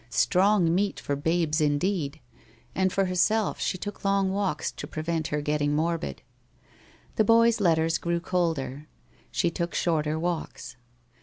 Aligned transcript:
Strong 0.09 0.73
meat 0.73 0.99
for 0.99 1.15
babes 1.15 1.61
indeed! 1.61 2.19
And 2.73 2.91
for 2.91 3.05
herself, 3.05 3.59
she 3.59 3.77
took 3.77 4.03
long 4.03 4.31
walks 4.31 4.71
to 4.71 4.87
prevent 4.87 5.27
her 5.27 5.41
getting 5.41 5.75
morbid. 5.75 6.23
The 7.17 7.23
boy's 7.23 7.61
letters 7.61 7.99
grew 7.99 8.19
colder. 8.19 8.87
She 9.29 9.51
took 9.51 9.75
shorter 9.75 10.17
walks. 10.17 10.75